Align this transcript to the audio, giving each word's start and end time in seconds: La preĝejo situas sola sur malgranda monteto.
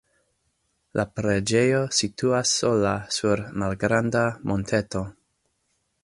La 0.99 1.03
preĝejo 1.17 1.81
situas 1.97 2.53
sola 2.61 2.93
sur 3.17 3.43
malgranda 3.65 4.23
monteto. 4.53 5.03